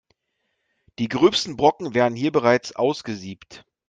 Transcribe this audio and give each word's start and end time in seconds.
Die 0.97 1.09
gröbsten 1.09 1.57
Brocken 1.57 1.93
werden 1.93 2.15
hier 2.15 2.31
bereits 2.31 2.75
ausgesiebt. 2.75 3.65